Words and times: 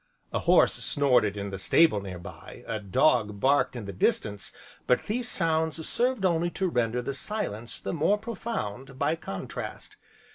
A 0.33 0.39
horse 0.39 0.73
snorted 0.73 1.37
in 1.37 1.51
the 1.51 1.59
stable 1.59 2.01
nearby, 2.01 2.63
a 2.65 2.79
dog 2.79 3.39
barked 3.39 3.75
in 3.75 3.85
the 3.85 3.93
distance, 3.93 4.51
but 4.87 5.03
these 5.05 5.29
sounds 5.29 5.87
served 5.87 6.25
only 6.25 6.49
to 6.49 6.69
render 6.69 7.03
the 7.03 7.13
silence 7.13 7.79
the 7.79 7.93
more 7.93 8.17
profound, 8.17 8.97
by 8.97 9.15
contrast. 9.15 9.97